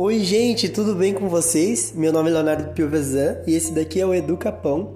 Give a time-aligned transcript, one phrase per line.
[0.00, 1.92] Oi, gente, tudo bem com vocês?
[1.92, 4.94] Meu nome é Leonardo Pilvezan e esse daqui é o Educapão.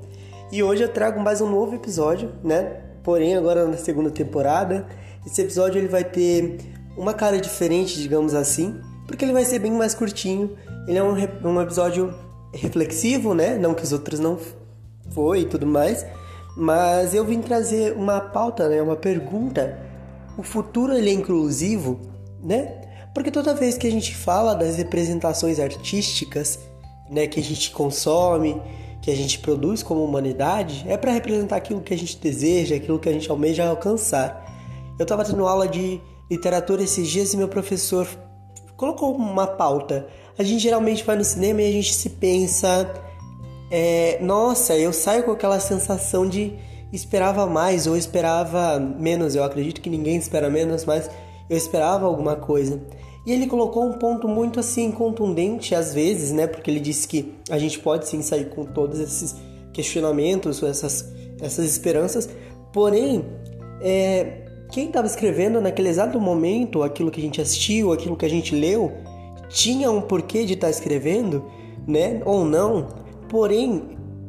[0.53, 2.83] E hoje eu trago mais um novo episódio, né?
[3.03, 4.87] Porém, agora na segunda temporada,
[5.27, 6.57] esse episódio ele vai ter
[6.97, 10.57] uma cara diferente, digamos assim, porque ele vai ser bem mais curtinho.
[10.87, 11.17] Ele é um,
[11.49, 12.15] um episódio
[12.55, 13.59] reflexivo, né?
[13.59, 14.39] Não que os outros não
[15.11, 16.07] foi e tudo mais,
[16.57, 18.81] mas eu vim trazer uma pauta, né?
[18.81, 19.81] Uma pergunta.
[20.39, 21.99] O futuro ele é inclusivo,
[22.41, 22.92] né?
[23.15, 26.59] Porque toda vez que a gente fala das representações artísticas,
[27.11, 28.61] né, que a gente consome,
[29.03, 32.99] que a gente produz como humanidade, é para representar aquilo que a gente deseja, aquilo
[32.99, 34.43] que a gente almeja alcançar.
[34.99, 38.09] Eu estava tendo aula de literatura esses dias e meu professor
[38.77, 40.07] colocou uma pauta.
[40.39, 42.91] A gente geralmente vai no cinema e a gente se pensa,
[43.71, 46.55] é, nossa, eu saio com aquela sensação de
[46.93, 49.35] esperava mais ou esperava menos.
[49.35, 51.11] Eu acredito que ninguém espera menos, mas
[51.49, 52.81] eu esperava alguma coisa.
[53.25, 56.47] E ele colocou um ponto muito assim contundente às vezes, né?
[56.47, 59.37] Porque ele disse que a gente pode sim sair com todos esses
[59.73, 62.29] questionamentos, essas, essas esperanças,
[62.73, 63.25] porém,
[63.81, 68.31] é, quem estava escrevendo naquele exato momento aquilo que a gente assistiu, aquilo que a
[68.31, 68.93] gente leu,
[69.49, 71.45] tinha um porquê de estar tá escrevendo,
[71.87, 72.23] né?
[72.25, 72.89] Ou não,
[73.29, 73.83] porém,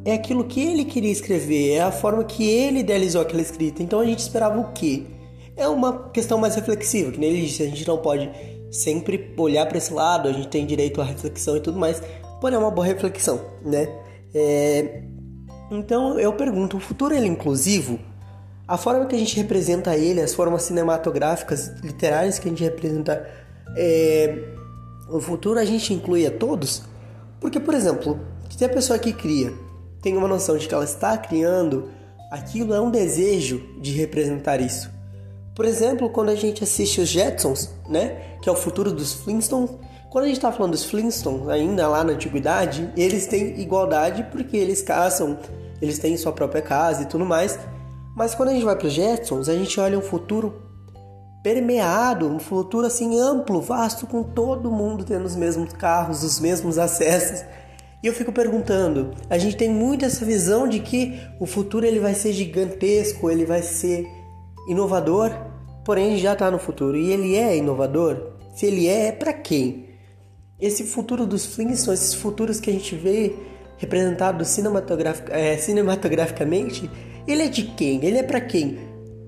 [0.04, 3.82] é aquilo que ele queria escrever, é a forma que ele idealizou aquela escrita.
[3.82, 5.04] Então a gente esperava o quê?
[5.56, 8.30] É uma questão mais reflexiva, que nem ele disse, a gente não pode
[8.70, 12.02] sempre olhar para esse lado, a gente tem direito à reflexão e tudo mais,
[12.40, 13.88] porém é uma boa reflexão, né?
[14.34, 15.02] É...
[15.70, 17.98] Então eu pergunto, o futuro ele é inclusivo?
[18.66, 23.28] A forma que a gente representa ele, as formas cinematográficas, literárias que a gente representa
[23.76, 24.36] é...
[25.08, 26.82] o futuro, a gente inclui a todos?
[27.40, 28.18] Porque, por exemplo,
[28.50, 29.52] se a pessoa que cria
[30.02, 31.88] tem uma noção de que ela está criando,
[32.30, 34.90] aquilo é um desejo de representar isso.
[35.54, 39.70] Por exemplo, quando a gente assiste os Jetsons, né, que é o futuro dos Flintstones,
[40.10, 44.56] quando a gente está falando dos Flintstones, ainda lá na antiguidade, eles têm igualdade porque
[44.56, 45.38] eles caçam,
[45.80, 47.58] eles têm sua própria casa e tudo mais.
[48.16, 50.60] Mas quando a gente vai para os Jetsons, a gente olha um futuro
[51.42, 56.78] permeado, um futuro assim amplo, vasto, com todo mundo tendo os mesmos carros, os mesmos
[56.78, 57.44] acessos.
[58.02, 62.00] E eu fico perguntando, a gente tem muito essa visão de que o futuro ele
[62.00, 64.06] vai ser gigantesco, ele vai ser
[64.68, 65.32] inovador,
[65.84, 66.96] porém já está no futuro.
[66.96, 68.32] E ele é inovador?
[68.54, 69.88] Se ele é, é para quem?
[70.60, 73.34] Esse futuro dos Flintstones, esses futuros que a gente vê
[73.76, 76.90] representado cinematografic, é, cinematograficamente,
[77.26, 78.04] ele é de quem?
[78.04, 78.78] Ele é para quem?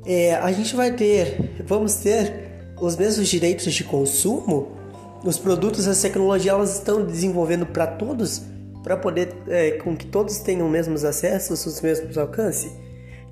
[0.07, 4.77] É, a gente vai ter, vamos ter os mesmos direitos de consumo?
[5.25, 8.43] Os produtos, as tecnologias, elas estão desenvolvendo para todos,
[8.85, 12.71] para poder é, com que todos tenham os mesmos acessos, os mesmos alcances?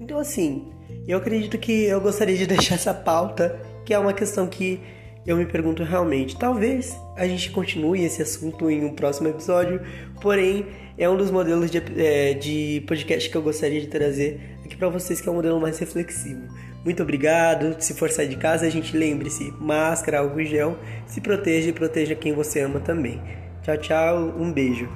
[0.01, 0.73] Então, assim,
[1.07, 4.81] eu acredito que eu gostaria de deixar essa pauta, que é uma questão que
[5.27, 6.37] eu me pergunto realmente.
[6.37, 9.81] Talvez a gente continue esse assunto em um próximo episódio,
[10.21, 10.67] porém
[10.99, 14.89] é um dos modelos de, é, de podcast que eu gostaria de trazer aqui para
[14.89, 16.43] vocês, que é um modelo mais reflexivo.
[16.85, 17.77] Muito obrigado.
[17.81, 22.15] Se for sair de casa, a gente lembre-se: máscara, álcool gel, se proteja e proteja
[22.15, 23.21] quem você ama também.
[23.63, 24.89] Tchau, tchau, um beijo.